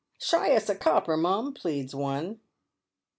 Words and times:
"Shy 0.17 0.51
us 0.55 0.67
a 0.67 0.73
copper, 0.73 1.15
mum," 1.15 1.53
pleads 1.53 1.93
one. 1.93 2.39